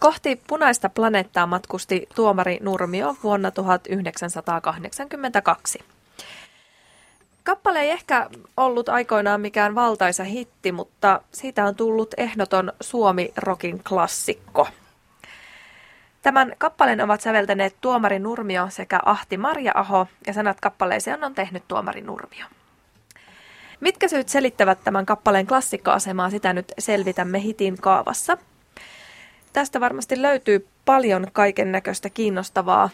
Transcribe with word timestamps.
Kohti 0.00 0.42
punaista 0.46 0.88
planeettaa 0.88 1.46
matkusti 1.46 2.08
tuomari 2.14 2.58
Nurmio 2.62 3.16
vuonna 3.22 3.50
1982. 3.50 5.78
Kappale 7.44 7.80
ei 7.80 7.90
ehkä 7.90 8.30
ollut 8.56 8.88
aikoinaan 8.88 9.40
mikään 9.40 9.74
valtaisa 9.74 10.24
hitti, 10.24 10.72
mutta 10.72 11.20
siitä 11.32 11.64
on 11.64 11.74
tullut 11.74 12.14
ehdoton 12.16 12.72
Suomi-rokin 12.80 13.84
klassikko. 13.88 14.68
Tämän 16.22 16.52
kappaleen 16.58 17.00
ovat 17.00 17.20
säveltäneet 17.20 17.76
Tuomari 17.80 18.18
Nurmio 18.18 18.66
sekä 18.70 19.00
Ahti 19.04 19.36
Marja-aho 19.36 20.06
ja 20.26 20.32
sanat 20.32 20.60
kappaleeseen 20.60 21.24
on 21.24 21.34
tehnyt 21.34 21.62
Tuomari 21.68 22.00
Nurmio. 22.00 22.46
Mitkä 23.80 24.08
syyt 24.08 24.28
selittävät 24.28 24.84
tämän 24.84 25.06
kappaleen 25.06 25.46
klassikkoasemaa, 25.46 26.30
sitä 26.30 26.52
nyt 26.52 26.72
selvitämme 26.78 27.42
hitin 27.42 27.80
kaavassa. 27.80 28.38
Tästä 29.52 29.80
varmasti 29.80 30.22
löytyy 30.22 30.66
paljon 30.84 31.26
kaiken 31.32 31.72
näköistä 31.72 32.10
kiinnostavaa 32.10 32.90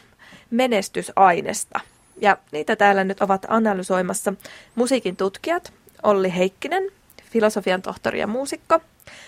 menestysainesta. 0.51 1.81
Ja 2.21 2.37
niitä 2.53 2.77
täällä 2.77 3.05
nyt 3.05 3.21
ovat 3.21 3.47
analysoimassa 3.49 4.33
musiikin 4.75 5.17
tutkijat 5.17 5.73
Olli 6.03 6.37
Heikkinen, 6.37 6.83
filosofian 7.31 7.83
tohtori 7.83 8.21
ja 8.21 8.27
muusikko, 8.27 8.81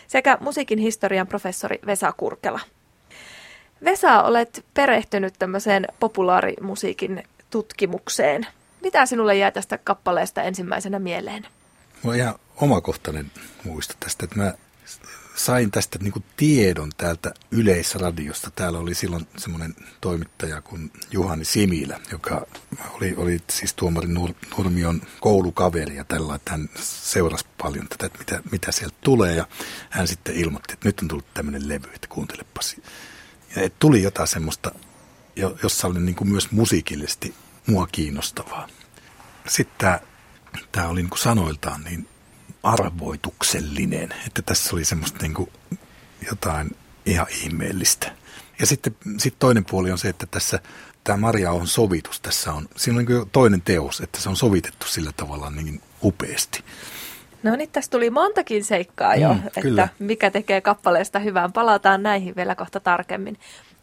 sekä 0.06 0.38
musiikin 0.40 0.78
historian 0.78 1.26
professori 1.26 1.78
Vesa 1.86 2.12
Kurkela. 2.12 2.60
Vesa, 3.84 4.22
olet 4.22 4.64
perehtynyt 4.74 5.34
tämmöiseen 5.38 5.86
populaarimusiikin 6.00 7.22
tutkimukseen. 7.50 8.46
Mitä 8.82 9.06
sinulle 9.06 9.36
jää 9.36 9.50
tästä 9.50 9.78
kappaleesta 9.78 10.42
ensimmäisenä 10.42 10.98
mieleen? 10.98 11.46
Mulla 12.02 12.14
on 12.14 12.20
ihan 12.20 12.34
omakohtainen 12.56 13.30
muisto 13.64 13.94
tästä, 14.00 14.24
että 14.24 14.36
mä 14.36 14.54
sain 15.38 15.70
tästä 15.70 15.98
niin 15.98 16.24
tiedon 16.36 16.90
täältä 16.96 17.34
Yleisradiosta. 17.50 18.50
Täällä 18.50 18.78
oli 18.78 18.94
silloin 18.94 19.26
semmoinen 19.36 19.76
toimittaja 20.00 20.62
kuin 20.62 20.92
Juhani 21.10 21.44
Similä, 21.44 22.00
joka 22.12 22.46
oli, 22.92 23.14
oli 23.16 23.38
siis 23.50 23.74
tuomari 23.74 24.08
Nur, 24.08 24.30
Nurmion 24.56 25.02
koulukaveri 25.20 25.96
ja 25.96 26.04
tällä, 26.04 26.34
että 26.34 26.50
hän 26.50 26.68
seurasi 26.82 27.46
paljon 27.62 27.88
tätä, 27.88 28.06
että 28.06 28.18
mitä, 28.18 28.42
mitä 28.52 28.72
sieltä 28.72 28.96
tulee. 29.00 29.34
Ja 29.34 29.46
hän 29.90 30.08
sitten 30.08 30.34
ilmoitti, 30.34 30.72
että 30.72 30.88
nyt 30.88 31.00
on 31.00 31.08
tullut 31.08 31.34
tämmöinen 31.34 31.68
levy, 31.68 31.90
että 31.94 32.08
kuuntelepas. 32.08 32.76
Ja 33.56 33.62
että 33.62 33.76
tuli 33.78 34.02
jotain 34.02 34.28
semmoista, 34.28 34.72
jossa 35.62 35.88
oli 35.88 36.00
niin 36.00 36.16
kuin 36.16 36.28
myös 36.28 36.50
musiikillisesti 36.50 37.34
mua 37.66 37.86
kiinnostavaa. 37.92 38.68
Sitten 39.48 39.78
tämä, 39.78 40.00
tämä 40.72 40.88
oli 40.88 41.02
niin 41.02 41.10
kuin 41.10 41.18
sanoiltaan 41.18 41.84
niin 41.84 42.08
arvoituksellinen, 42.72 44.14
että 44.26 44.42
tässä 44.42 44.76
oli 44.76 44.84
semmoista 44.84 45.18
niin 45.22 45.34
kuin 45.34 45.50
jotain 46.30 46.70
ihan 47.06 47.26
ihmeellistä. 47.30 48.12
Ja 48.60 48.66
sitten 48.66 48.96
sitten 49.18 49.38
toinen 49.38 49.64
puoli 49.64 49.90
on 49.92 49.98
se, 49.98 50.08
että 50.08 50.26
tässä 50.26 50.58
tämä 51.04 51.16
Maria 51.16 51.52
on 51.52 51.66
sovitus. 51.66 52.20
Tässä 52.20 52.52
on, 52.52 52.68
siinä 52.76 52.98
on 52.98 53.04
niin 53.04 53.30
toinen 53.32 53.62
teos, 53.62 54.00
että 54.00 54.20
se 54.20 54.28
on 54.28 54.36
sovitettu 54.36 54.86
sillä 54.86 55.10
tavalla 55.16 55.50
niin 55.50 55.80
upeasti. 56.02 56.64
No 57.42 57.56
niin, 57.56 57.70
tässä 57.70 57.90
tuli 57.90 58.10
montakin 58.10 58.64
seikkaa 58.64 59.14
jo, 59.14 59.34
mm, 59.34 59.46
että 59.46 59.60
kyllä. 59.60 59.88
mikä 59.98 60.30
tekee 60.30 60.60
kappaleesta 60.60 61.18
hyvän. 61.18 61.52
Palataan 61.52 62.02
näihin 62.02 62.36
vielä 62.36 62.54
kohta 62.54 62.80
tarkemmin. 62.80 63.38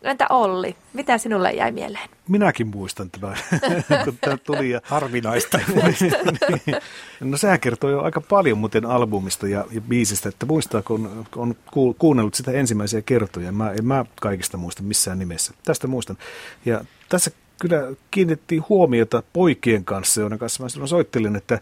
Entä 0.05 0.27
Olli, 0.29 0.75
mitä 0.93 1.17
sinulle 1.17 1.51
jäi 1.51 1.71
mieleen? 1.71 2.09
Minäkin 2.29 2.67
muistan 2.67 3.09
tämän, 3.09 3.37
kun 4.05 4.17
tämä 4.21 4.37
tuli. 4.37 4.69
Ja... 4.69 4.81
Harvinaista. 4.83 5.59
niin. 6.49 6.77
No 7.19 7.37
sehän 7.37 7.59
kertoo 7.59 7.89
jo 7.89 8.01
aika 8.01 8.21
paljon 8.21 8.57
muuten 8.57 8.85
albumista 8.85 9.47
ja, 9.47 9.65
ja 9.71 9.81
biisistä, 9.81 10.29
että 10.29 10.45
muistaa, 10.45 10.81
kun 10.81 11.25
on 11.35 11.55
kuunnellut 11.97 12.33
sitä 12.33 12.51
ensimmäisiä 12.51 13.01
kertoja. 13.01 13.51
Mä, 13.51 13.71
en 13.71 13.85
mä 13.85 14.05
kaikista 14.21 14.57
muista 14.57 14.83
missään 14.83 15.19
nimessä. 15.19 15.53
Tästä 15.63 15.87
muistan. 15.87 16.17
Ja 16.65 16.85
tässä 17.09 17.31
kyllä 17.61 17.95
kiinnitettiin 18.11 18.63
huomiota 18.69 19.23
poikien 19.33 19.85
kanssa, 19.85 20.21
joiden 20.21 20.39
kanssa 20.39 20.63
mä 20.63 20.69
silloin 20.69 20.89
soittelin, 20.89 21.35
että 21.35 21.59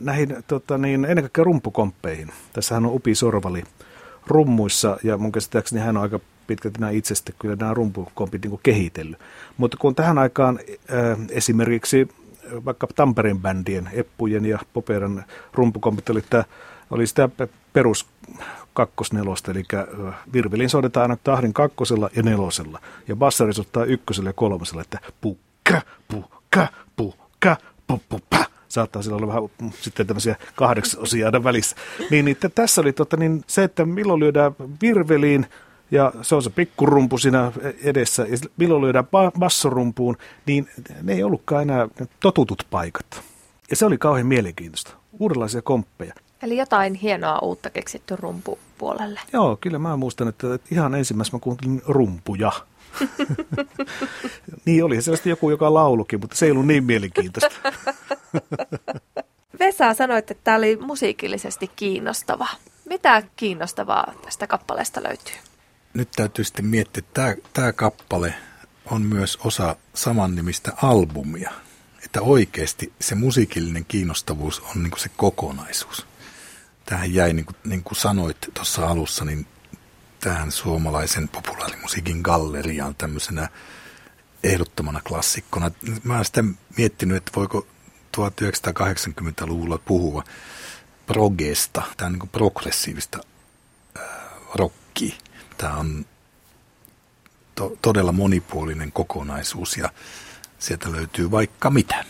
näihin 0.00 0.36
tota, 0.46 0.78
niin, 0.78 1.04
ennen 1.04 1.24
kaikkea 1.24 1.44
rumpukomppeihin. 1.44 2.30
Tässähän 2.52 2.86
on 2.86 2.92
Upi 2.92 3.14
Sorvali 3.14 3.64
rummuissa 4.26 4.96
ja 5.02 5.18
mun 5.18 5.32
käsittääkseni 5.32 5.80
hän 5.80 5.96
on 5.96 6.02
aika 6.02 6.20
pitkälti 6.46 6.80
nämä 6.80 6.90
itsestä 6.90 7.32
kyllä 7.38 7.56
nämä 7.56 7.74
rumpukompit 7.74 8.44
niin 8.44 8.60
kehitellyt. 8.62 9.18
Mutta 9.56 9.76
kun 9.76 9.94
tähän 9.94 10.18
aikaan 10.18 10.58
äh, 10.68 11.18
esimerkiksi 11.30 12.08
vaikka 12.64 12.86
Tampereen 12.94 13.40
bändien, 13.40 13.90
Eppujen 13.92 14.46
ja 14.46 14.58
Poperan 14.72 15.24
rumpukompit 15.52 16.10
oli, 16.10 16.18
että 16.18 16.44
oli 16.90 17.06
sitä 17.06 17.28
perus 17.72 18.06
kakkosnelosta, 18.74 19.50
eli 19.50 19.62
äh, 19.74 20.14
virvelin 20.32 20.70
soitetaan 20.70 21.10
aina 21.10 21.16
tahdin 21.24 21.52
kakkosella 21.52 22.10
ja 22.16 22.22
nelosella, 22.22 22.80
ja 23.08 23.16
bassari 23.16 23.52
soittaa 23.52 23.84
ykkösellä 23.84 24.28
ja 24.28 24.32
kolmosella, 24.32 24.82
että 24.82 24.98
pukka, 25.20 25.82
pukka, 26.08 26.68
pukka, 26.96 27.56
pukka, 28.08 28.44
saattaa 28.68 29.02
sillä 29.02 29.16
olla 29.16 29.26
vähän 29.26 29.42
mm, 29.62 29.70
sitten 29.80 30.06
tämmöisiä 30.06 30.36
kahdeksasosia 30.56 31.26
aina 31.26 31.44
välissä. 31.44 31.76
Niin, 32.10 32.24
niin 32.24 32.36
tässä 32.54 32.80
oli 32.80 32.92
tota, 32.92 33.16
niin 33.16 33.44
se, 33.46 33.64
että 33.64 33.84
milloin 33.84 34.20
lyödään 34.20 34.52
virveliin, 34.82 35.46
ja 35.94 36.12
se 36.22 36.34
on 36.34 36.42
se 36.42 36.50
pikkurumpu 36.50 37.18
siinä 37.18 37.52
edessä, 37.82 38.22
ja 38.22 38.38
milloin 38.56 38.82
lyödään 38.82 39.06
bassorumpuun, 39.38 40.16
niin 40.46 40.68
ne 41.02 41.12
ei 41.12 41.22
ollutkaan 41.22 41.62
enää 41.62 41.88
totutut 42.20 42.66
paikat. 42.70 43.22
Ja 43.70 43.76
se 43.76 43.86
oli 43.86 43.98
kauhean 43.98 44.26
mielenkiintoista. 44.26 44.90
Uudenlaisia 45.18 45.62
komppeja. 45.62 46.14
Eli 46.42 46.56
jotain 46.56 46.94
hienoa 46.94 47.38
uutta 47.38 47.70
keksitty 47.70 48.16
rumpupuolelle. 48.16 49.20
Joo, 49.32 49.56
kyllä 49.60 49.78
mä 49.78 49.96
muistan, 49.96 50.28
että 50.28 50.46
ihan 50.70 50.94
ensimmäisenä 50.94 51.36
mä 51.36 51.40
kuuntelin 51.40 51.82
rumpuja. 51.86 52.52
niin 54.64 54.84
oli 54.84 55.02
sellaista 55.02 55.28
joku, 55.28 55.50
joka 55.50 55.74
laulukin, 55.74 56.20
mutta 56.20 56.36
se 56.36 56.46
ei 56.46 56.52
ollut 56.52 56.66
niin 56.66 56.84
mielenkiintoista. 56.84 57.56
Vesa 59.58 59.94
sanoit, 59.94 60.30
että 60.30 60.44
tämä 60.44 60.56
oli 60.56 60.76
musiikillisesti 60.76 61.70
kiinnostava. 61.76 62.46
Mitä 62.88 63.22
kiinnostavaa 63.36 64.12
tästä 64.24 64.46
kappaleesta 64.46 65.02
löytyy? 65.02 65.34
Nyt 65.94 66.10
täytyy 66.16 66.44
sitten 66.44 66.66
miettiä, 66.66 66.98
että 66.98 67.36
tämä, 67.52 67.72
kappale 67.72 68.34
on 68.90 69.02
myös 69.02 69.38
osa 69.44 69.76
samannimistä 69.94 70.72
albumia. 70.82 71.50
Että 72.04 72.22
oikeasti 72.22 72.92
se 73.00 73.14
musiikillinen 73.14 73.84
kiinnostavuus 73.84 74.60
on 74.60 74.82
niin 74.82 74.92
se 74.98 75.08
kokonaisuus. 75.16 76.06
Tähän 76.86 77.14
jäi, 77.14 77.32
niin 77.32 77.46
kuin, 77.46 77.56
niin 77.64 77.82
kuin 77.82 77.96
sanoit 77.96 78.36
tuossa 78.54 78.86
alussa, 78.86 79.24
niin 79.24 79.46
tähän 80.20 80.52
suomalaisen 80.52 81.28
populaarimusiikin 81.28 82.20
galleriaan 82.20 82.94
tämmöisenä 82.94 83.48
ehdottomana 84.42 85.00
klassikkona. 85.08 85.70
Mä 86.02 86.14
olen 86.14 86.24
sitä 86.24 86.44
miettinyt, 86.76 87.16
että 87.16 87.32
voiko 87.36 87.66
1980-luvulla 88.16 89.78
puhua 89.78 90.24
progesta, 91.06 91.82
tämä 91.96 92.10
niin 92.10 92.28
progressiivista 92.28 93.18
äh, 93.98 94.02
rockia. 94.54 95.14
Tämä 95.56 95.76
on 95.76 96.06
to, 97.54 97.72
todella 97.82 98.12
monipuolinen 98.12 98.92
kokonaisuus 98.92 99.76
ja 99.76 99.90
sieltä 100.58 100.92
löytyy 100.92 101.30
vaikka 101.30 101.70
mitä. 101.70 102.04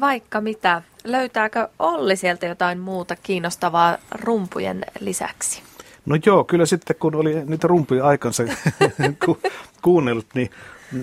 Vaikka 0.00 0.40
mitä. 0.40 0.82
Löytääkö 1.04 1.68
Olli 1.78 2.16
sieltä 2.16 2.46
jotain 2.46 2.78
muuta 2.78 3.16
kiinnostavaa 3.16 3.98
rumpujen 4.12 4.84
lisäksi? 5.00 5.62
No 6.06 6.16
joo, 6.26 6.44
kyllä 6.44 6.66
sitten 6.66 6.96
kun 6.96 7.14
oli 7.14 7.44
niitä 7.44 7.68
rumpuja 7.68 8.06
aikansa 8.06 8.42
ku, 9.24 9.38
kuunnellut, 9.82 10.26
niin 10.34 10.50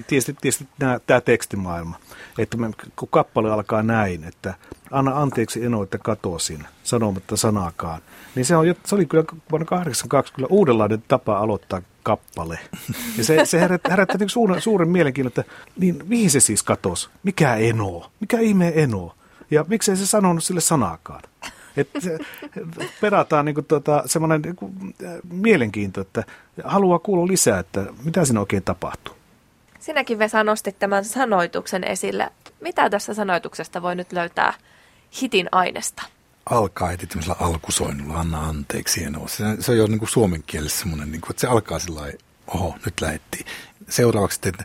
tietysti, 0.08 0.34
tietysti 0.42 0.68
nämä, 0.80 1.00
tämä 1.08 1.22
tekstimaailma. 1.22 2.00
Että 2.38 2.58
me, 2.58 2.70
kun 2.96 3.10
kappale 3.12 3.52
alkaa 3.52 3.84
näin, 3.84 4.24
että 4.24 4.54
anna 4.92 5.22
anteeksi 5.22 5.66
eno, 5.66 5.84
että 5.84 5.98
katosin, 5.98 6.68
sanomatta 6.84 7.38
sanaakaan. 7.38 8.02
Niin 8.36 8.46
se, 8.46 8.56
on, 8.56 8.66
se 8.86 8.96
oli 8.96 9.06
kyllä 9.06 9.24
vuonna 9.52 9.66
82 9.66 10.34
kyllä 10.34 10.48
uudenlainen 10.52 11.04
tapa 11.08 11.38
aloittaa 11.38 11.82
kappale. 12.04 12.60
Ja 13.18 13.24
se, 13.24 13.46
se 13.46 13.60
herättää, 13.60 13.92
herättää 13.92 14.18
niin 14.18 14.30
suuren, 14.30 14.62
suuren 14.62 14.90
mielenkiinnon, 14.90 15.28
että 15.28 15.44
niin, 15.78 16.04
mihin 16.08 16.32
se 16.32 16.40
siis 16.40 16.64
katosi? 16.64 17.10
Mikä 17.24 17.56
eno? 17.56 18.12
Mikä 18.20 18.40
ihme 18.40 18.74
eno? 18.76 19.16
Ja 19.52 19.66
miksei 19.68 19.98
se 19.98 20.06
sanonut 20.06 20.44
sille 20.44 20.62
sanaakaan? 20.62 21.22
Että 21.78 22.00
perataan 23.02 23.46
niin 23.46 23.66
tuota, 23.68 24.04
semmoinen 24.06 24.42
niin 24.42 24.96
mielenkiinto, 25.32 26.02
että 26.02 26.24
haluaa 26.64 27.00
kuulla 27.00 27.28
lisää, 27.28 27.60
että 27.60 27.86
mitä 28.04 28.26
siinä 28.26 28.40
oikein 28.40 28.64
tapahtuu. 28.64 29.19
Sinäkin 29.90 30.20
Vesa 30.20 30.44
nostit 30.44 30.80
tämän 30.80 31.06
sanoituksen 31.06 31.84
esille. 31.84 32.32
Mitä 32.62 32.90
tässä 32.90 33.14
sanoituksesta 33.14 33.82
voi 33.82 33.96
nyt 33.96 34.12
löytää 34.12 34.54
hitin 35.22 35.50
aineesta? 35.52 36.04
Alkaa 36.46 36.88
heti 36.88 37.08
tämmöisellä 37.08 37.36
alkusoinnulla, 37.40 38.20
anna 38.20 38.48
anteeksi. 38.48 39.06
Se, 39.28 39.44
se 39.60 39.72
on 39.72 39.78
jo 39.78 39.88
niin 39.88 40.00
kuin 40.00 40.10
suomen 40.10 40.44
kielessä 40.44 40.80
semmoinen, 40.80 41.12
niin 41.12 41.22
kuin, 41.22 41.32
että 41.32 41.42
se 41.42 41.48
alkaa 41.48 41.80
sillä 41.80 42.02
oho, 42.48 42.76
nyt 42.86 43.02
lähettiin. 43.02 43.46
Seuraavaksi, 43.90 44.40
että 44.44 44.64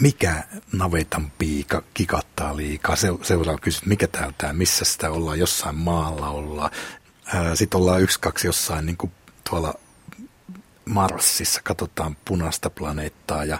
mikä 0.00 0.42
navetan 0.72 1.32
piika 1.38 1.82
kikattaa 1.94 2.56
liikaa. 2.56 2.96
Se, 2.96 3.08
seuraava 3.22 3.58
kysymys, 3.58 3.86
mikä 3.86 4.06
täältä, 4.06 4.52
missä 4.52 4.84
sitä 4.84 5.10
ollaan, 5.10 5.38
jossain 5.38 5.76
maalla 5.76 6.28
ollaan. 6.28 6.70
Sitten 7.54 7.80
ollaan 7.80 8.02
yksi, 8.02 8.20
kaksi 8.20 8.46
jossain 8.46 8.86
niin 8.86 8.96
kuin 8.96 9.12
tuolla 9.50 9.74
Marsissa, 10.84 11.60
katsotaan 11.64 12.16
punaista 12.24 12.70
planeettaa 12.70 13.44
ja, 13.44 13.58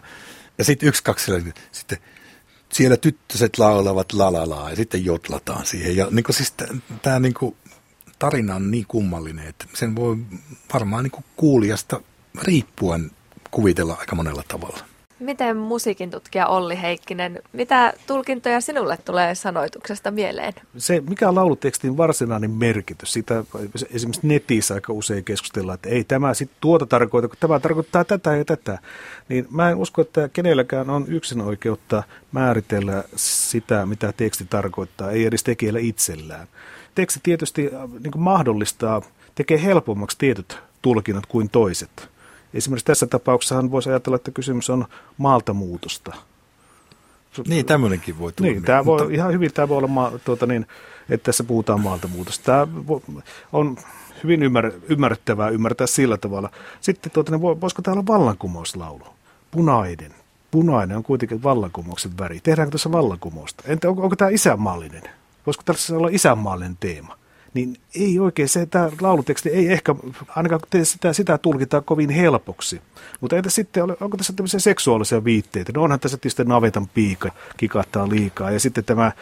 ja 0.59 0.65
sitten 0.65 0.89
yksi, 0.89 1.03
kaksi, 1.03 1.33
sitten 1.73 1.99
siellä 2.73 2.97
tyttöset 2.97 3.59
laulavat 3.59 4.13
lalalaa 4.13 4.71
ja 4.71 4.77
sitten 4.77 5.05
jotlataan 5.05 5.67
siihen. 5.67 5.97
Ja 5.97 6.09
niin 6.11 6.25
siis 6.31 6.55
tämä 7.03 7.19
niin 7.19 7.35
tarina 8.19 8.55
on 8.55 8.71
niin 8.71 8.87
kummallinen, 8.89 9.47
että 9.47 9.65
sen 9.75 9.97
voi 9.97 10.17
varmaan 10.73 11.05
niin 11.05 11.25
kuulijasta 11.37 12.01
riippuen 12.43 13.11
kuvitella 13.51 13.95
aika 13.95 14.17
monella 14.17 14.43
tavalla. 14.49 14.94
Miten 15.19 15.57
musiikin 15.57 16.11
tutkija 16.11 16.47
Olli 16.47 16.83
Heikkinen, 16.83 17.43
mitä 17.53 17.93
tulkintoja 18.07 18.61
sinulle 18.61 18.97
tulee 18.97 19.35
sanoituksesta 19.35 20.11
mieleen? 20.11 20.53
Se, 20.77 21.03
mikä 21.09 21.29
on 21.29 21.35
laulutekstin 21.35 21.97
varsinainen 21.97 22.51
merkitys, 22.51 23.13
sitä 23.13 23.45
esimerkiksi 23.91 24.27
netissä 24.27 24.75
aika 24.75 24.93
usein 24.93 25.25
keskustellaan, 25.25 25.75
että 25.75 25.89
ei 25.89 26.05
tämä 26.05 26.35
sitten 26.35 26.59
tuota 26.61 26.87
tarkoita, 26.87 27.29
kun 27.29 27.37
tämä 27.41 27.61
tarkoittaa 27.61 28.05
tätä 28.05 28.37
ja 28.37 28.45
tätä. 28.45 28.79
Niin 29.29 29.47
mä 29.51 29.71
en 29.71 29.77
usko, 29.77 30.03
että 30.03 30.29
kenelläkään 30.29 30.91
on 30.91 31.05
yksin 31.09 31.41
oikeutta 31.41 32.03
määritellä 32.33 33.05
sitä, 33.17 33.87
mitä 33.87 34.13
teksti 34.13 34.47
tarkoittaa, 34.51 35.11
ei 35.11 35.25
edes 35.25 35.43
tekijällä 35.43 35.81
itsellään. 35.81 36.49
Teksti 36.95 37.21
tietysti 37.23 37.71
äh, 37.75 37.91
niin 37.91 38.13
mahdollistaa, 38.21 39.03
tekee 39.35 39.63
helpommaksi 39.63 40.19
tietyt 40.19 40.59
tulkinnat 40.83 41.27
kuin 41.27 41.51
toiset. 41.51 42.14
Esimerkiksi 42.55 42.85
tässä 42.85 43.07
tapauksessa 43.07 43.71
voisi 43.71 43.91
ajatella, 43.91 44.17
että 44.17 44.31
kysymys 44.31 44.71
on 44.71 44.85
maalta 45.19 45.55
muutosta. 45.55 46.17
Niin, 47.49 47.67
tämmöinenkin 47.67 48.19
voi 48.19 48.33
tulla. 48.33 48.51
Niin, 48.51 48.63
tämä 48.63 48.85
voi, 48.85 48.99
mutta... 48.99 49.15
ihan 49.15 49.33
hyvin 49.33 49.53
tämä 49.53 49.69
voi 49.69 49.79
olla, 49.79 49.89
ma, 49.89 50.13
tuota 50.25 50.47
niin, 50.47 50.67
että 51.09 51.25
tässä 51.25 51.45
puhutaan 51.45 51.81
maalta 51.81 52.09
muutosta. 52.09 52.45
Tämä 52.45 52.67
on 53.53 53.77
hyvin 54.25 54.43
ymmär, 54.43 54.73
ymmärrettävää 54.89 55.49
ymmärtää 55.49 55.87
sillä 55.87 56.17
tavalla. 56.17 56.51
Sitten 56.81 57.13
tuota, 57.13 57.33
niin 57.33 57.61
voisiko 57.61 57.83
tämä 57.83 57.93
olla 57.93 58.07
vallankumouslaulu? 58.07 59.05
Punainen. 59.51 60.15
Punainen 60.51 60.97
on 60.97 61.03
kuitenkin 61.03 61.43
vallankumouksen 61.43 62.19
väri. 62.19 62.41
Tehdäänkö 62.41 62.73
tässä 62.73 62.93
vallankumousta? 62.93 63.65
Entä 63.67 63.89
onko, 63.89 64.03
onko 64.03 64.17
tämä 64.17 64.31
isänmaallinen? 64.31 65.03
Voisiko 65.47 65.63
tässä 65.67 65.97
olla 65.97 66.09
isänmaallinen 66.13 66.77
teema? 66.81 67.19
Niin 67.55 67.77
ei 67.95 68.19
oikein 68.19 68.49
se, 68.49 68.67
tämä 68.67 68.91
lauluteksti 69.01 69.49
ei 69.49 69.73
ehkä, 69.73 69.95
ainakaan 70.29 70.61
sitä, 70.83 71.13
sitä 71.13 71.39
tulkitaan 71.39 71.85
kovin 71.85 72.11
helpoksi. 72.11 72.81
Mutta 73.21 73.37
entä 73.37 73.51
sitten, 73.51 73.83
onko 74.01 74.17
tässä 74.17 74.33
tämmöisiä 74.33 74.61
seksuaalisia 74.61 75.25
viitteitä? 75.25 75.73
No 75.75 75.83
onhan 75.83 76.01
tässä 76.01 76.17
tietysti 76.17 76.45
navetan 76.45 76.89
piika, 76.95 77.31
kikahtaa 77.57 78.09
liikaa. 78.09 78.51
Ja 78.51 78.61
sitten 78.61 78.85
tämä 78.85 79.13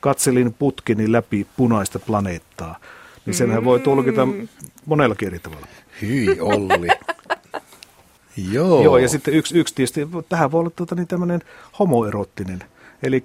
katselin 0.00 0.54
putkini 0.54 1.12
läpi 1.12 1.46
punaista 1.56 1.98
planeettaa. 1.98 2.78
Niin 3.26 3.34
senhän 3.34 3.60
mm. 3.60 3.64
voi 3.64 3.80
tulkita 3.80 4.28
monella 4.86 5.14
eri 5.26 5.38
tavalla. 5.38 5.66
Hyi 6.02 6.40
Olli. 6.40 6.88
Joo. 8.52 8.82
Joo, 8.82 8.98
ja 8.98 9.08
sitten 9.08 9.34
yksi, 9.34 9.58
yksi 9.58 9.74
tietysti, 9.74 10.08
tähän 10.28 10.52
voi 10.52 10.60
olla 10.60 10.70
tuota, 10.70 10.94
niin 10.94 11.06
tämmöinen 11.06 11.40
homoerottinen. 11.78 12.64
Eli 13.02 13.24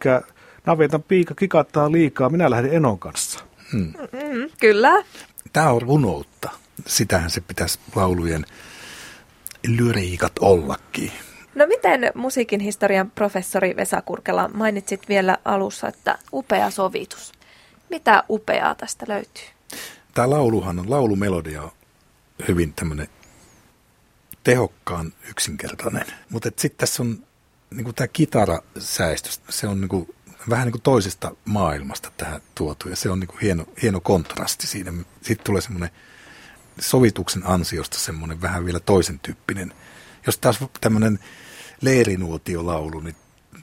navetan 0.65 1.03
piika 1.03 1.35
kikattaa 1.35 1.91
liikaa, 1.91 2.29
minä 2.29 2.49
lähden 2.49 2.73
Enon 2.73 2.99
kanssa. 2.99 3.48
Hmm. 3.71 3.93
Mm, 4.11 4.49
kyllä. 4.59 5.03
Tämä 5.53 5.69
on 5.69 5.81
runoutta. 5.81 6.49
Sitähän 6.87 7.29
se 7.29 7.41
pitäisi 7.41 7.79
laulujen 7.95 8.45
lyriikat 9.67 10.33
ollakin. 10.39 11.11
No 11.55 11.67
miten 11.67 12.11
musiikin 12.15 12.59
historian 12.59 13.11
professori 13.11 13.75
Vesa 13.75 14.01
Kurkela 14.01 14.47
mainitsit 14.53 15.09
vielä 15.09 15.37
alussa, 15.45 15.87
että 15.87 16.17
upea 16.33 16.69
sovitus. 16.69 17.31
Mitä 17.89 18.23
upeaa 18.29 18.75
tästä 18.75 19.05
löytyy? 19.07 19.43
Tämä 20.13 20.29
lauluhan 20.29 20.79
on, 20.79 20.89
laulumelodia 20.89 21.63
on 21.63 21.71
hyvin 22.47 22.73
tämmöinen 22.73 23.07
tehokkaan 24.43 25.13
yksinkertainen. 25.29 26.05
Mutta 26.29 26.49
sitten 26.55 26.77
tässä 26.77 27.03
on 27.03 27.23
niin 27.75 27.95
tämä 27.95 28.07
kitarasäistys, 28.07 29.41
se 29.49 29.67
on 29.67 29.81
niin 29.81 30.15
vähän 30.49 30.65
niin 30.65 30.71
kuin 30.71 30.81
toisesta 30.81 31.31
maailmasta 31.45 32.11
tähän 32.17 32.41
tuotu 32.55 32.89
ja 32.89 32.95
se 32.95 33.09
on 33.09 33.19
niin 33.19 33.27
kuin 33.27 33.39
hieno, 33.41 33.65
hieno 33.81 33.99
kontrasti 33.99 34.67
siinä. 34.67 34.93
Sitten 35.21 35.45
tulee 35.45 35.61
semmoinen 35.61 35.89
sovituksen 36.79 37.41
ansiosta 37.45 37.97
semmoinen 37.97 38.41
vähän 38.41 38.65
vielä 38.65 38.79
toisen 38.79 39.19
tyyppinen. 39.19 39.73
Jos 40.25 40.37
taas 40.37 40.59
tämmöinen 40.81 41.19
leirinuotiolaulu, 41.81 42.99
niin 42.99 43.15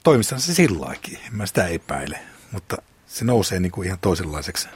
toimissaan 0.02 0.40
se 0.40 0.54
sillaikin, 0.54 1.18
en 1.26 1.36
mä 1.36 1.46
sitä 1.46 1.66
epäile, 1.66 2.18
mutta 2.52 2.76
se 3.06 3.24
nousee 3.24 3.60
niin 3.60 3.72
kuin 3.72 3.86
ihan 3.86 3.98
toisenlaiseksi 3.98 4.68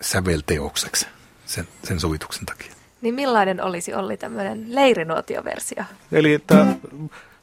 sävelteokseksi 0.00 1.06
sen, 1.46 1.68
sen 1.84 2.00
sovituksen 2.00 2.46
takia. 2.46 2.72
Niin 3.00 3.14
millainen 3.14 3.62
olisi 3.62 3.94
Olli 3.94 4.16
tämmöinen 4.16 4.74
leirinuotioversio? 4.74 5.84
Eli 6.12 6.34
että 6.34 6.66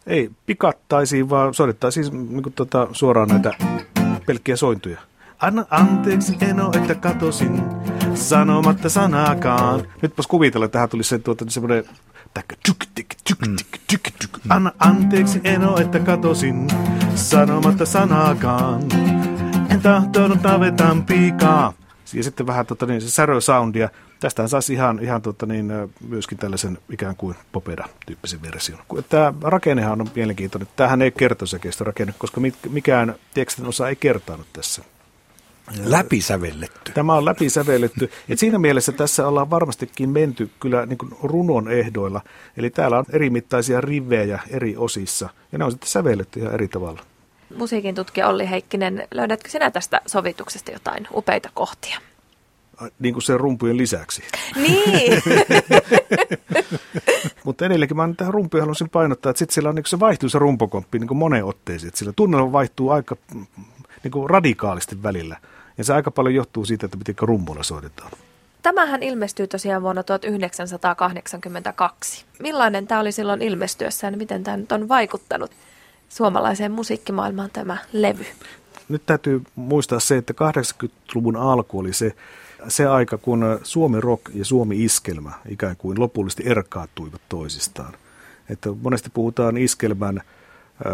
ei 0.07 0.29
pikattaisiin, 0.45 1.29
vaan 1.29 1.53
soitettaisiin 1.53 2.29
niin 2.29 2.43
kuin, 2.43 2.53
tota, 2.53 2.87
suoraan 2.91 3.27
näitä 3.27 3.53
pelkkiä 4.25 4.55
sointuja. 4.55 4.99
Anna 5.39 5.65
anteeksi 5.69 6.37
Eno, 6.41 6.71
että 6.75 6.95
katosin 6.95 7.63
sanomatta 8.15 8.89
sanaakaan. 8.89 9.87
Nytpäs 10.01 10.27
kuvitella, 10.27 10.65
että 10.65 10.73
tähän 10.73 10.89
tulisi 10.89 11.09
se, 11.09 11.19
tuota, 11.19 11.45
semmoinen 11.47 11.83
Anna 14.49 14.71
anteeksi 14.79 15.41
Eno, 15.43 15.77
että 15.77 15.99
katosin 15.99 16.67
sanomatta 17.15 17.85
sanaakaan. 17.85 18.81
En 19.69 19.81
tahtonut 19.81 20.43
navetan 20.43 21.03
piikaa. 21.03 21.73
Ja 22.13 22.23
sitten 22.23 22.47
vähän 22.47 22.65
tota, 22.65 22.85
niin, 22.85 23.01
se 23.01 23.11
särö-soundia. 23.11 23.89
Tästähän 24.19 24.49
saisi 24.49 24.73
ihan, 24.73 24.99
ihan 25.01 25.21
tota, 25.21 25.45
niin, 25.45 25.71
myöskin 26.07 26.37
tällaisen 26.37 26.77
ikään 26.89 27.15
kuin 27.15 27.35
popeda-tyyppisen 27.51 28.41
version. 28.41 28.79
Tämä 29.09 29.33
rakennehan 29.41 30.01
on 30.01 30.09
mielenkiintoinen. 30.15 30.67
Tämähän 30.75 31.01
ei 31.01 31.11
kertosäkeistä 31.11 31.83
rakenne, 31.83 32.13
koska 32.17 32.41
mikään 32.69 33.15
tekstin 33.33 33.65
osa 33.65 33.89
ei 33.89 33.95
kertaanut 33.95 34.47
tässä. 34.53 34.83
Läpisävelletty. 35.83 36.91
Tämä 36.91 37.13
on 37.13 37.25
läpisävelletty. 37.25 38.11
Et 38.29 38.39
siinä 38.39 38.59
mielessä 38.59 38.91
tässä 38.91 39.27
ollaan 39.27 39.49
varmastikin 39.49 40.09
menty 40.09 40.49
kyllä 40.59 40.85
niin 40.85 40.97
kuin 40.97 41.11
runon 41.23 41.71
ehdoilla. 41.71 42.21
Eli 42.57 42.69
täällä 42.69 42.97
on 42.97 43.05
eri 43.09 43.29
mittaisia 43.29 43.81
rivejä 43.81 44.39
eri 44.49 44.77
osissa, 44.77 45.29
ja 45.51 45.57
ne 45.57 45.65
on 45.65 45.71
sitten 45.71 45.89
sävelletty 45.89 46.39
ihan 46.39 46.53
eri 46.53 46.67
tavalla. 46.67 47.01
Musiikin 47.57 47.95
tutkija 47.95 48.27
Olli 48.27 48.49
Heikkinen, 48.49 49.07
löydätkö 49.11 49.49
sinä 49.49 49.71
tästä 49.71 50.01
sovituksesta 50.05 50.71
jotain 50.71 51.07
upeita 51.13 51.49
kohtia? 51.53 51.99
Niin 52.99 53.13
kuin 53.13 53.23
sen 53.23 53.39
rumpujen 53.39 53.77
lisäksi. 53.77 54.23
Niin. 54.55 55.21
Mutta 57.43 57.65
edelleenkin 57.65 57.97
mä 57.97 58.09
tähän 58.17 58.33
rumpuja 58.33 58.63
haluaisin 58.63 58.89
painottaa, 58.89 59.29
että 59.29 59.39
sitten 59.39 59.55
sillä 59.55 59.69
on, 59.69 59.75
niin 59.75 59.85
se 59.85 59.99
vaihtuu 59.99 60.29
se 60.29 60.39
rumpokomppi 60.39 60.99
niin 60.99 61.17
moneen 61.17 61.45
otteeseen. 61.45 61.91
Sillä 61.95 62.13
tunnelma 62.15 62.51
vaihtuu 62.51 62.89
aika 62.89 63.15
niin 64.03 64.11
kuin 64.11 64.29
radikaalisti 64.29 65.03
välillä. 65.03 65.37
Ja 65.77 65.83
se 65.83 65.93
aika 65.93 66.11
paljon 66.11 66.35
johtuu 66.35 66.65
siitä, 66.65 66.85
että 66.85 66.97
miten 66.97 67.15
rumpuilla 67.21 67.63
soitetaan. 67.63 68.11
Tämähän 68.61 69.03
ilmestyy 69.03 69.47
tosiaan 69.47 69.81
vuonna 69.81 70.03
1982. 70.03 72.25
Millainen 72.39 72.87
tämä 72.87 73.01
oli 73.01 73.11
silloin 73.11 73.41
ilmestyessään 73.41 74.13
ja 74.13 74.17
miten 74.17 74.43
tämä 74.43 74.57
nyt 74.57 74.71
on 74.71 74.87
vaikuttanut 74.87 75.51
suomalaiseen 76.09 76.71
musiikkimaailmaan 76.71 77.49
tämä 77.53 77.77
levy? 77.93 78.25
Nyt 78.89 79.05
täytyy 79.05 79.41
muistaa 79.55 79.99
se, 79.99 80.17
että 80.17 80.33
80-luvun 80.33 81.35
alku 81.35 81.79
oli 81.79 81.93
se, 81.93 82.15
se 82.67 82.85
aika, 82.85 83.17
kun 83.17 83.59
Suomi 83.63 84.01
rock 84.01 84.21
ja 84.33 84.45
Suomi 84.45 84.83
iskelmä 84.83 85.31
ikään 85.49 85.75
kuin 85.77 85.99
lopullisesti 85.99 86.43
erkaattuivat 86.45 87.21
toisistaan. 87.29 87.93
Että 88.49 88.69
monesti 88.81 89.09
puhutaan 89.13 89.57
iskelmän, 89.57 90.21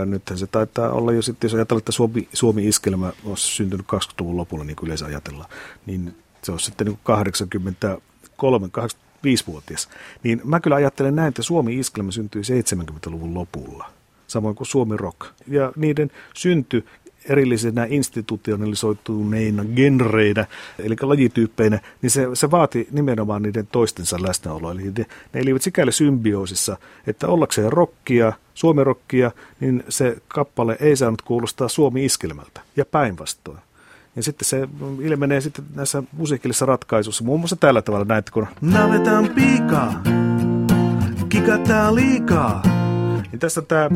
nythän 0.06 0.40
se 0.40 0.48
taitaa 0.48 0.92
olla 0.92 1.12
jo 1.12 1.22
sitten, 1.22 1.48
jos 1.48 1.54
ajatellaan, 1.54 1.80
että 1.80 1.92
Suomi, 1.92 2.28
Suomi 2.34 2.68
iskelmä 2.68 3.12
on 3.26 3.38
syntynyt 3.38 3.86
20-luvun 3.94 4.38
lopulla, 4.38 4.64
niin 4.64 4.76
kuin 4.76 4.88
yleensä 4.88 5.06
ajatellaan, 5.06 5.50
niin 5.86 6.16
se 6.44 6.52
on 6.52 6.60
sitten 6.60 6.88
niin 6.88 7.00
83, 7.04 8.68
85-vuotias. 8.68 9.90
Niin 10.24 10.42
mä 10.44 10.60
kyllä 10.60 10.76
ajattelen 10.76 11.16
näin, 11.16 11.28
että 11.28 11.42
Suomi 11.42 11.80
iskelmä 11.80 12.12
syntyi 12.12 12.42
70-luvun 12.42 13.34
lopulla– 13.34 13.90
samoin 14.34 14.56
kuin 14.56 14.68
Suomi 14.68 14.98
Rock. 14.98 15.20
Ja 15.48 15.72
niiden 15.76 16.12
synty 16.34 16.86
erillisenä 17.30 17.88
institutionalisoituneina 17.90 19.66
genreinä, 19.76 20.46
eli 20.80 20.96
lajityyppeinä, 21.02 21.80
niin 22.02 22.10
se, 22.10 22.28
se 22.34 22.52
vaati 22.52 22.88
nimenomaan 22.92 23.42
niiden 23.42 23.68
toistensa 23.68 24.18
läsnäoloa. 24.22 24.72
Eli 24.72 24.84
ne, 24.84 25.06
ne 25.34 25.40
elivät 25.40 25.62
sikäli 25.62 25.92
symbioosissa, 25.92 26.78
että 27.08 27.28
ollakseen 27.28 27.74
rokkia, 27.74 28.34
suomirokkia, 28.54 29.32
niin 29.60 29.84
se 29.90 30.18
kappale 30.28 30.78
ei 30.80 30.96
saanut 30.96 31.22
kuulostaa 31.22 31.68
suomi-iskelmältä, 31.68 32.62
ja 32.78 32.86
päinvastoin. 32.86 33.60
Ja 34.16 34.24
sitten 34.24 34.46
se 34.46 34.68
ilmenee 35.02 35.42
sitten 35.42 35.66
näissä 35.76 36.04
musiikillisissa 36.12 36.66
ratkaisuissa, 36.66 37.24
muun 37.24 37.40
muassa 37.40 37.56
tällä 37.56 37.82
tavalla 37.82 38.06
näitä, 38.06 38.32
kun 38.32 38.48
navetaan 38.62 39.30
piikaa, 39.30 40.04
kikataan 41.30 41.96
liikaa, 41.96 42.83
niin 43.34 43.40
tässä 43.40 43.62
tämä, 43.62 43.90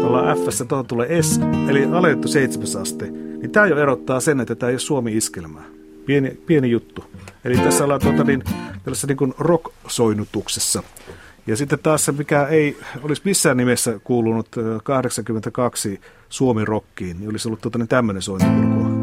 tuolla 0.00 0.34
F, 0.34 0.66
tuohon 0.68 0.86
tulee 0.86 1.22
S, 1.22 1.40
eli 1.68 1.84
alennettu 1.84 2.28
seitsemäs 2.28 2.76
aste. 2.76 3.06
Niin 3.10 3.50
tämä 3.50 3.66
jo 3.66 3.78
erottaa 3.78 4.20
sen, 4.20 4.40
että 4.40 4.54
tämä 4.54 4.70
ei 4.70 4.74
ole 4.74 4.80
Suomi-iskelmää. 4.80 5.64
Pieni, 6.06 6.30
pieni 6.46 6.70
juttu. 6.70 7.04
Eli 7.44 7.56
tässä 7.56 7.84
ollaan 7.84 8.00
tuota, 8.00 8.24
niin, 8.24 8.42
tällaisessa 8.84 9.06
niin 9.06 9.16
kuin 9.16 9.34
rock-soinutuksessa. 9.38 10.82
Ja 11.46 11.56
sitten 11.56 11.78
taas 11.78 12.04
se, 12.04 12.12
mikä 12.12 12.46
ei 12.46 12.76
olisi 13.02 13.22
missään 13.24 13.56
nimessä 13.56 14.00
kuulunut 14.04 14.48
82 14.82 16.00
Suomi-rokkiin, 16.28 17.20
niin 17.20 17.30
olisi 17.30 17.48
ollut 17.48 17.60
tuota, 17.60 17.78
niin 17.78 17.88
tämmöinen 17.88 18.22
sointipurkua. 18.22 18.97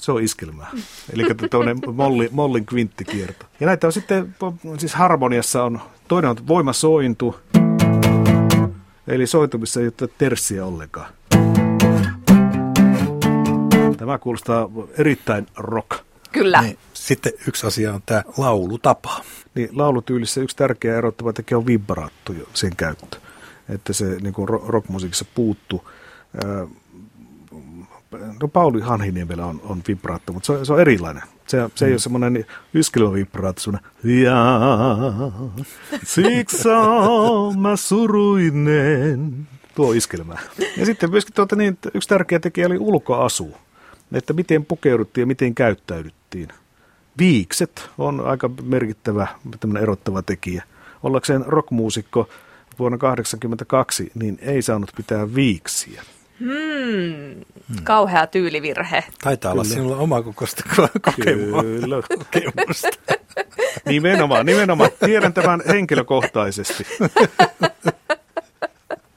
Se 0.00 0.12
on 0.12 0.22
iskelmää. 0.22 0.70
Eli 1.12 1.26
tuollainen 1.50 1.82
molli, 1.92 2.28
mollin 2.32 2.66
kvinttikierto. 2.66 3.46
Ja 3.60 3.66
näitä 3.66 3.86
on 3.86 3.92
sitten, 3.92 4.34
siis 4.78 4.94
harmoniassa 4.94 5.64
on, 5.64 5.80
toinen 6.08 6.30
on 6.30 6.36
voimasointu, 6.46 7.36
eli 9.06 9.26
sointumissa 9.26 9.80
ei 9.80 9.86
ole 9.86 10.10
terssiä 10.18 10.66
ollenkaan. 10.66 11.12
Tämä 13.96 14.18
kuulostaa 14.18 14.68
erittäin 14.98 15.46
rock. 15.56 15.90
Kyllä. 16.32 16.62
Niin, 16.62 16.78
sitten 16.94 17.32
yksi 17.48 17.66
asia 17.66 17.94
on 17.94 18.02
tämä 18.06 18.22
laulutapa. 18.36 19.20
Niin, 19.54 19.68
laulutyylissä 19.72 20.40
yksi 20.40 20.56
tärkeä 20.56 20.98
erottava 20.98 21.32
tekijä 21.32 21.58
on 21.58 21.66
vibraatto, 21.66 22.32
sen 22.54 22.76
käyttö. 22.76 23.16
Että 23.68 23.92
se 23.92 24.04
niin 24.04 24.34
kuin 24.34 24.48
rockmusiikissa 24.48 25.24
puuttuu. 25.34 25.90
No 28.42 28.48
Pauli 28.48 28.80
Hanhiniemellä 28.80 29.46
on, 29.46 29.60
on 29.64 29.82
vibraatto, 29.88 30.32
mutta 30.32 30.46
se 30.46 30.52
on, 30.52 30.66
se 30.66 30.72
on 30.72 30.80
erilainen. 30.80 31.22
Se, 31.46 31.70
se 31.74 31.84
mm. 31.84 31.88
ei 31.88 31.92
ole 31.92 31.98
semmoinen 31.98 32.46
yskelmä 32.74 33.12
vibraatto, 33.12 33.60
semmoinen 33.60 33.84
siksi 36.04 36.68
mä 37.58 37.76
suruinen. 37.76 39.48
Tuo 39.74 39.92
iskelmä. 39.92 40.38
Ja 40.76 40.86
sitten 40.86 41.10
myöskin 41.10 41.34
tuota, 41.34 41.56
niin, 41.56 41.78
yksi 41.94 42.08
tärkeä 42.08 42.40
tekijä 42.40 42.66
oli 42.66 42.78
ulkoasu 42.78 43.56
että 44.12 44.32
miten 44.32 44.66
pukeuduttiin 44.66 45.22
ja 45.22 45.26
miten 45.26 45.54
käyttäydyttiin. 45.54 46.48
Viikset 47.18 47.88
on 47.98 48.26
aika 48.26 48.50
merkittävä 48.62 49.26
erottava 49.80 50.22
tekijä. 50.22 50.64
Ollakseen 51.02 51.46
rockmuusikko 51.46 52.28
vuonna 52.78 52.98
1982, 52.98 54.12
niin 54.14 54.38
ei 54.42 54.62
saanut 54.62 54.92
pitää 54.96 55.34
viiksiä. 55.34 56.02
Hmm, 56.40 57.44
kauhea 57.84 58.26
tyylivirhe. 58.26 59.04
Taitaa 59.24 59.52
Kyllä. 59.52 59.60
olla 59.60 59.74
sinulla 59.74 59.96
omakokoista 59.96 60.62
kokemusta. 61.04 62.88
nimenomaan, 63.86 64.46
nimenomaan. 64.46 64.90
Tiedän 65.06 65.32
tämän 65.32 65.62
henkilökohtaisesti. 65.68 66.86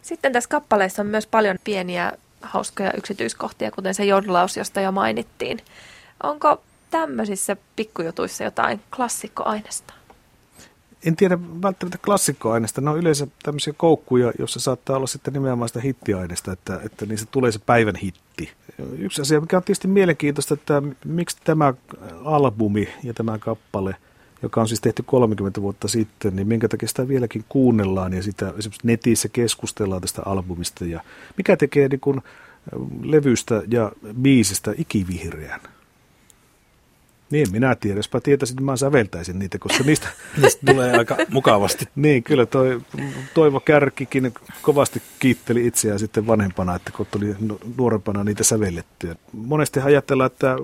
Sitten 0.01 0.33
tässä 0.33 0.49
kappaleessa 0.49 1.01
on 1.01 1.07
myös 1.07 1.27
paljon 1.27 1.57
pieniä 1.63 2.11
hauskoja 2.41 2.93
yksityiskohtia, 2.97 3.71
kuten 3.71 3.93
se 3.93 4.05
jodlaus, 4.05 4.57
josta 4.57 4.81
jo 4.81 4.91
mainittiin. 4.91 5.59
Onko 6.23 6.61
tämmöisissä 6.91 7.57
pikkujutuissa 7.75 8.43
jotain 8.43 8.81
klassikkoainesta? 8.95 9.93
En 11.05 11.15
tiedä 11.15 11.39
välttämättä 11.61 11.97
klassikkoaineesta. 11.97 12.81
Ne 12.81 12.89
on 12.89 12.99
yleensä 12.99 13.27
tämmöisiä 13.43 13.73
koukkuja, 13.77 14.31
joissa 14.39 14.59
saattaa 14.59 14.97
olla 14.97 15.07
sitten 15.07 15.33
nimenomaan 15.33 15.69
sitä 15.69 15.81
hittiaineesta, 15.81 16.51
että, 16.51 16.79
että 16.85 17.05
niissä 17.05 17.25
tulee 17.31 17.51
se 17.51 17.59
päivän 17.59 17.95
hitti. 17.95 18.51
Yksi 18.97 19.21
asia, 19.21 19.41
mikä 19.41 19.57
on 19.57 19.63
tietysti 19.63 19.87
mielenkiintoista, 19.87 20.53
että 20.53 20.81
miksi 21.05 21.37
tämä 21.43 21.73
albumi 22.23 22.89
ja 23.03 23.13
tämä 23.13 23.37
kappale– 23.37 23.95
joka 24.43 24.61
on 24.61 24.67
siis 24.67 24.81
tehty 24.81 25.03
30 25.03 25.61
vuotta 25.61 25.87
sitten, 25.87 26.35
niin 26.35 26.47
minkä 26.47 26.67
takia 26.67 26.87
sitä 26.87 27.07
vieläkin 27.07 27.45
kuunnellaan 27.49 28.13
ja 28.13 28.23
sitä 28.23 28.53
esimerkiksi 28.57 28.87
netissä 28.87 29.29
keskustellaan 29.29 30.01
tästä 30.01 30.21
albumista 30.25 30.85
ja 30.85 31.03
mikä 31.37 31.57
tekee 31.57 31.87
niin 31.87 31.99
kuin 31.99 32.21
levystä 33.03 33.61
ja 33.67 33.91
biisistä 34.21 34.73
ikivihreän. 34.77 35.61
Niin, 37.33 37.51
minä 37.51 37.75
tiedän. 37.75 37.97
Jospa 37.97 38.21
tietäisin, 38.21 38.53
että 38.53 38.63
mä 38.63 38.77
säveltäisin 38.77 39.39
niitä, 39.39 39.59
koska 39.59 39.83
niistä... 39.87 40.07
niistä 40.41 40.65
tulee 40.65 40.97
aika 40.97 41.17
mukavasti. 41.29 41.85
niin, 41.95 42.23
kyllä 42.23 42.45
toi 42.45 42.81
Toivo 43.33 43.59
Kärkikin 43.59 44.33
kovasti 44.61 45.01
kiitteli 45.19 45.67
itseään 45.67 45.99
sitten 45.99 46.27
vanhempana, 46.27 46.75
että 46.75 46.91
kun 46.91 47.05
tuli 47.11 47.35
nuorempana 47.77 48.23
niitä 48.23 48.43
sävellettyä. 48.43 49.15
Monesti 49.31 49.79
ajatellaan, 49.79 50.31
että 50.31 50.57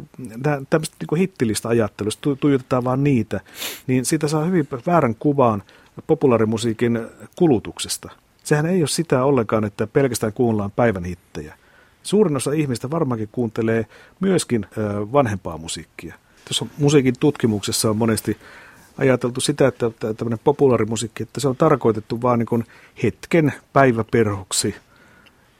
tämmöistä 0.69 0.95
niin 1.11 1.17
hittilistä 1.17 1.69
ajattelusta 1.69 2.35
tuijotetaan 2.35 2.83
vaan 2.83 3.03
niitä, 3.03 3.39
niin 3.87 4.05
siitä 4.05 4.27
saa 4.27 4.45
hyvin 4.45 4.67
väärän 4.87 5.15
kuvan 5.15 5.63
populaarimusiikin 6.07 6.99
kulutuksesta. 7.35 8.09
Sehän 8.43 8.65
ei 8.65 8.81
ole 8.81 8.87
sitä 8.87 9.23
ollenkaan, 9.23 9.65
että 9.65 9.87
pelkästään 9.87 10.33
kuunnellaan 10.33 10.71
päivän 10.71 11.05
hittejä. 11.05 11.53
Suurin 12.03 12.37
osa 12.37 12.51
ihmistä 12.51 12.91
varmaankin 12.91 13.29
kuuntelee 13.31 13.85
myöskin 14.19 14.65
vanhempaa 15.13 15.57
musiikkia 15.57 16.15
tuossa 16.49 16.75
musiikin 16.77 17.13
tutkimuksessa 17.19 17.89
on 17.89 17.97
monesti 17.97 18.37
ajateltu 18.97 19.41
sitä, 19.41 19.67
että 19.67 19.91
tämmöinen 20.17 20.39
populaarimusiikki, 20.43 21.23
että 21.23 21.39
se 21.39 21.47
on 21.47 21.55
tarkoitettu 21.55 22.21
vain 22.21 22.39
niin 22.39 22.65
hetken 23.03 23.53
päiväperhoksi. 23.73 24.75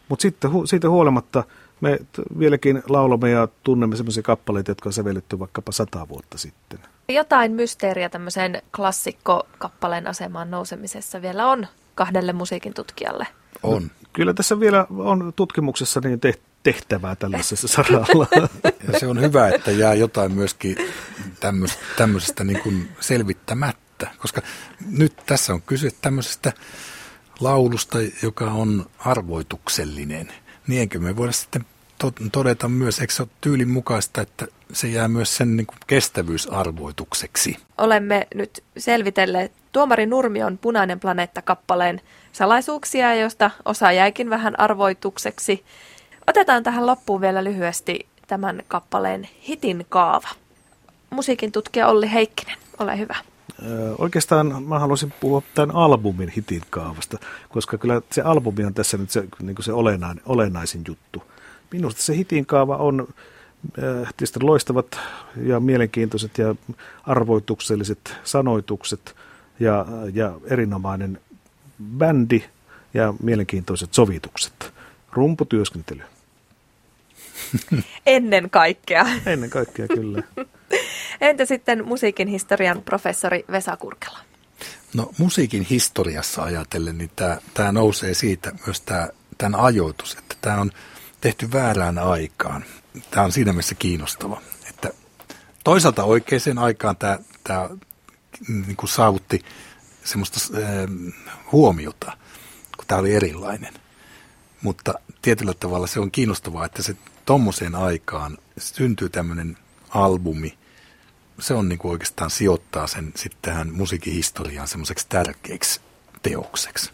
Mutta 0.10 0.22
sitten 0.22 0.52
siitä 0.66 0.90
huolimatta 0.90 1.44
me 1.82 2.00
vieläkin 2.40 2.84
laulamme 2.90 3.30
ja 3.30 3.48
tunnemme 3.64 3.96
sellaisia 3.96 4.24
kappaleita, 4.24 4.72
jotka 4.72 4.90
on 4.90 4.94
sävelletty 4.94 5.40
vaikkapa 5.40 5.72
sata 5.72 6.08
vuotta 6.10 6.38
sitten. 6.38 6.80
Jotain 7.10 7.52
mysteeriä 7.52 8.10
tämmöiseen 8.10 8.62
klassikkokappaleen 8.76 10.08
asemaan 10.08 10.52
nousemisessa 10.52 11.22
vielä 11.22 11.48
on 11.48 11.68
kahdelle 11.96 12.34
musiikin 12.34 12.74
tutkijalle. 12.74 13.28
On. 13.64 13.84
No, 13.84 13.90
kyllä 14.14 14.34
tässä 14.34 14.60
vielä 14.60 14.88
on 14.90 15.34
tutkimuksessa 15.36 16.02
niin 16.04 16.20
tehty 16.20 16.49
tehtävää 16.64 17.16
tällaisessa 17.16 17.68
saralla. 17.84 18.28
Ja 18.94 19.00
se 19.00 19.08
on 19.08 19.22
hyvä, 19.22 19.50
että 19.50 19.72
jää 19.72 19.94
jotain 19.94 20.32
myöskin 20.32 20.78
tämmöistä, 21.40 21.84
tämmöisestä 21.98 22.44
niin 22.44 22.62
kuin 22.62 22.90
selvittämättä, 23.00 24.08
koska 24.18 24.42
nyt 24.92 25.14
tässä 25.26 25.54
on 25.54 25.62
kyse 25.62 25.90
tämmöisestä 26.02 26.54
laulusta, 27.40 27.98
joka 28.24 28.46
on 28.46 28.86
arvoituksellinen. 29.00 30.28
Niin 30.68 30.82
enkö 30.82 31.00
me 31.00 31.16
voida 31.16 31.32
sitten 31.32 31.66
todeta 32.32 32.70
myös, 32.70 33.00
eikö 33.00 33.14
se 33.14 33.24
ole 33.24 33.30
tyylin 33.42 33.70
mukaista, 33.70 34.22
että 34.22 34.48
se 34.74 34.88
jää 34.88 35.08
myös 35.08 35.38
sen 35.38 35.58
niin 35.58 35.68
kuin 35.68 35.78
kestävyysarvoitukseksi. 35.88 37.58
Olemme 37.78 38.28
nyt 38.36 38.64
selvitelleet 38.78 39.52
Tuomari 39.72 40.06
Nurmion 40.06 40.58
Punainen 40.58 41.00
planeetta-kappaleen 41.00 42.02
salaisuuksia, 42.32 43.16
josta 43.16 43.52
osa 43.66 43.92
jäikin 43.92 44.30
vähän 44.30 44.60
arvoitukseksi. 44.60 45.66
Otetaan 46.30 46.64
tähän 46.64 46.86
loppuun 46.86 47.22
vielä 47.22 47.44
lyhyesti 47.44 48.08
tämän 48.28 48.64
kappaleen 48.68 49.30
hitin 49.48 49.86
kaava. 49.90 50.30
Musiikin 51.10 51.52
tutkija 51.52 51.88
Olli 51.88 52.12
Heikkinen, 52.12 52.58
ole 52.80 52.98
hyvä. 52.98 53.16
Oikeastaan 53.98 54.64
mä 54.64 54.80
haluaisin 54.80 55.14
puhua 55.20 55.42
tämän 55.56 55.76
albumin 55.76 56.30
hitin 56.30 56.62
kaavasta, 56.70 57.18
koska 57.50 57.78
kyllä 57.78 58.02
se 58.12 58.22
albumi 58.22 58.66
on 58.66 58.74
tässä 58.74 58.98
nyt 58.98 59.10
se, 59.10 59.24
niin 59.42 59.56
se 59.60 59.74
olennainen, 59.74 60.24
olennaisin 60.26 60.84
juttu. 60.88 61.24
Minusta 61.72 62.02
se 62.02 62.16
hitin 62.16 62.46
kaava 62.46 62.78
on 62.78 63.08
tietysti 64.18 64.40
loistavat 64.42 65.00
ja 65.46 65.60
mielenkiintoiset 65.60 66.38
ja 66.38 66.56
arvoitukselliset 67.04 68.16
sanoitukset 68.24 69.16
ja, 69.60 69.86
ja 70.14 70.34
erinomainen 70.46 71.20
bändi 71.98 72.44
ja 72.94 73.14
mielenkiintoiset 73.24 73.94
sovitukset. 73.94 74.74
Rumputyöskentely. 75.12 76.04
Ennen 78.06 78.50
kaikkea. 78.50 79.06
Ennen 79.26 79.50
kaikkea, 79.50 79.88
kyllä. 79.88 80.24
Entä 81.22 81.46
sitten 81.46 81.86
musiikin 81.86 82.28
historian 82.28 82.82
professori 82.82 83.46
Vesa 83.52 83.78
Kurkela? 83.78 84.20
No 84.94 85.12
musiikin 85.18 85.64
historiassa 85.70 86.44
ajatellen, 86.44 86.98
niin 86.98 87.12
tämä 87.54 87.72
nousee 87.72 88.14
siitä 88.14 88.52
myös 88.66 88.82
tämä 88.82 89.08
tämän 89.38 89.60
ajoitus, 89.60 90.14
että 90.14 90.36
tämä 90.42 90.62
on 90.62 90.72
tehty 91.22 91.52
väärään 91.52 92.00
aikaan. 92.00 92.66
Tämä 93.12 93.26
on 93.26 93.32
siinä 93.32 93.54
mielessä 93.54 93.76
kiinnostava, 93.76 94.42
että 94.70 94.90
toisaalta 95.64 96.04
oikeaan 96.04 96.58
aikaan 96.58 96.98
tämä, 96.98 97.20
tämä 97.44 97.70
niin 98.48 98.76
kuin 98.76 98.90
saavutti 98.90 99.46
semmoista 100.04 100.40
äh, 100.58 101.14
huomiota, 101.52 102.18
kun 102.78 102.86
tämä 102.88 103.02
oli 103.02 103.14
erilainen. 103.14 103.74
Mutta 104.62 104.94
tietyllä 105.22 105.54
tavalla 105.54 105.88
se 105.88 106.00
on 106.00 106.12
kiinnostavaa, 106.12 106.66
että 106.66 106.84
se 106.84 106.96
tommoseen 107.30 107.76
aikaan 107.76 108.38
syntyy 108.58 109.10
tämmöinen 109.10 109.58
albumi, 109.90 110.58
se 111.40 111.54
on 111.54 111.70
niin 111.70 111.80
kuin 111.80 111.92
oikeastaan 111.92 112.30
sijoittaa 112.30 112.88
sen 112.88 113.12
sitten 113.16 113.40
tähän 113.42 113.74
musiikihistoriaan 113.74 114.68
semmoiseksi 114.68 115.06
tärkeäksi 115.10 115.82
teokseksi. 116.24 116.92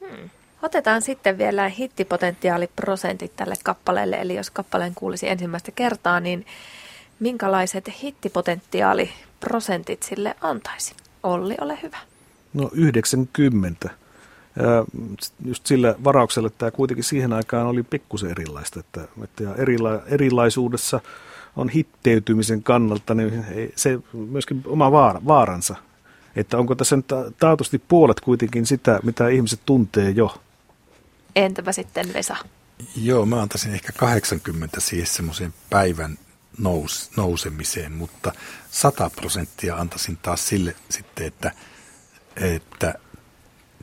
Hmm. 0.00 0.30
Otetaan 0.62 1.02
sitten 1.02 1.38
vielä 1.38 1.68
hittipotentiaaliprosentit 1.68 3.36
tälle 3.36 3.54
kappaleelle, 3.64 4.16
eli 4.16 4.34
jos 4.34 4.50
kappaleen 4.50 4.94
kuulisi 4.94 5.28
ensimmäistä 5.28 5.72
kertaa, 5.72 6.20
niin 6.20 6.46
minkälaiset 7.20 8.02
hittipotentiaaliprosentit 8.02 10.02
sille 10.02 10.36
antaisi? 10.40 10.94
Olli, 11.22 11.54
ole 11.60 11.78
hyvä. 11.82 11.98
No 12.54 12.70
90. 12.72 13.90
just 15.44 15.66
sillä 15.66 15.94
varauksella, 16.04 16.46
että 16.46 16.58
tämä 16.58 16.70
kuitenkin 16.70 17.04
siihen 17.04 17.32
aikaan 17.32 17.66
oli 17.66 17.82
pikkusen 17.82 18.30
erilaista, 18.30 18.80
että, 18.80 19.08
että 19.24 19.42
ja 19.42 19.54
erila, 19.54 20.00
erilaisuudessa 20.06 21.00
on 21.56 21.68
hitteytymisen 21.68 22.62
kannalta 22.62 23.14
niin 23.14 23.44
se 23.76 23.98
myöskin 24.12 24.62
oma 24.66 24.92
vaara, 24.92 25.20
vaaransa, 25.26 25.74
että 26.36 26.58
onko 26.58 26.74
tässä 26.74 26.96
nyt 26.96 27.06
taatusti 27.38 27.78
puolet 27.78 28.20
kuitenkin 28.20 28.66
sitä, 28.66 29.00
mitä 29.02 29.28
ihmiset 29.28 29.60
tuntee 29.66 30.10
jo. 30.10 30.40
Entäpä 31.36 31.72
sitten 31.72 32.12
Vesa? 32.12 32.36
Joo, 32.96 33.26
mä 33.26 33.42
antaisin 33.42 33.74
ehkä 33.74 33.92
80 33.96 34.80
siihen 34.80 35.06
semmoiseen 35.06 35.54
päivän 35.70 36.18
nous, 36.58 37.10
nousemiseen, 37.16 37.92
mutta 37.92 38.32
100 38.70 39.10
prosenttia 39.16 39.76
antaisin 39.76 40.16
taas 40.16 40.48
sille 40.48 40.76
sitten, 40.88 41.26
että, 41.26 41.52
että 42.36 42.94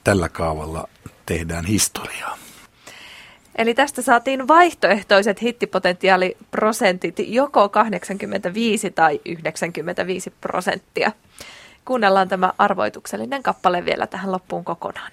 tällä 0.05 0.29
kaavalla 0.29 0.87
tehdään 1.25 1.65
historiaa. 1.65 2.37
Eli 3.55 3.73
tästä 3.73 4.01
saatiin 4.01 4.47
vaihtoehtoiset 4.47 5.41
hittipotentiaaliprosentit 5.41 7.15
joko 7.19 7.69
85 7.69 8.91
tai 8.91 9.21
95 9.25 10.33
prosenttia. 10.41 11.11
Kuunnellaan 11.85 12.27
tämä 12.27 12.53
arvoituksellinen 12.57 13.43
kappale 13.43 13.85
vielä 13.85 14.07
tähän 14.07 14.31
loppuun 14.31 14.65
kokonaan. 14.65 15.11